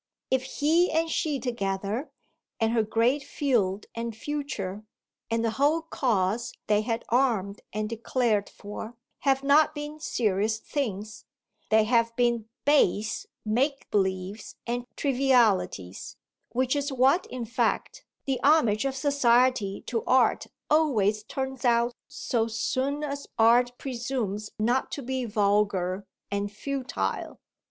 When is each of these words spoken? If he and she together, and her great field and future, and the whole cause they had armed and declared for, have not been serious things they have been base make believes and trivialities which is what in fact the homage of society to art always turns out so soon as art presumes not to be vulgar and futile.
If 0.31 0.41
he 0.45 0.89
and 0.91 1.11
she 1.11 1.39
together, 1.39 2.09
and 2.59 2.73
her 2.73 2.81
great 2.81 3.21
field 3.21 3.85
and 3.93 4.15
future, 4.17 4.83
and 5.29 5.45
the 5.45 5.51
whole 5.61 5.83
cause 5.83 6.53
they 6.65 6.81
had 6.81 7.05
armed 7.09 7.61
and 7.71 7.87
declared 7.87 8.49
for, 8.49 8.95
have 9.19 9.43
not 9.43 9.75
been 9.75 9.99
serious 9.99 10.57
things 10.57 11.25
they 11.69 11.83
have 11.83 12.15
been 12.15 12.49
base 12.65 13.27
make 13.45 13.91
believes 13.91 14.55
and 14.65 14.87
trivialities 14.97 16.17
which 16.49 16.75
is 16.75 16.91
what 16.91 17.27
in 17.27 17.45
fact 17.45 18.03
the 18.25 18.39
homage 18.43 18.85
of 18.85 18.95
society 18.95 19.81
to 19.85 20.03
art 20.05 20.47
always 20.67 21.21
turns 21.21 21.63
out 21.63 21.93
so 22.07 22.47
soon 22.47 23.03
as 23.03 23.27
art 23.37 23.77
presumes 23.77 24.49
not 24.57 24.89
to 24.93 25.03
be 25.03 25.25
vulgar 25.25 26.07
and 26.31 26.51
futile. 26.51 27.39